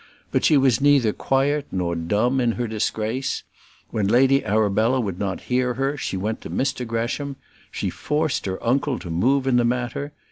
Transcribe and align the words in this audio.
But 0.31 0.43
she 0.43 0.57
was 0.57 0.81
neither 0.81 1.13
quiet 1.13 1.67
nor 1.71 1.93
dumb 1.95 2.41
in 2.41 2.53
her 2.53 2.67
disgrace. 2.67 3.43
When 3.91 4.07
Lady 4.07 4.43
Arabella 4.43 4.99
would 4.99 5.19
not 5.19 5.41
hear 5.41 5.75
her, 5.75 5.95
she 5.95 6.17
went 6.17 6.41
to 6.41 6.49
Mr 6.49 6.87
Gresham. 6.87 7.35
She 7.69 7.91
forced 7.91 8.47
her 8.47 8.57
uncle 8.65 8.97
to 8.97 9.11
move 9.11 9.45
in 9.45 9.57
the 9.57 9.63
matter. 9.63 10.11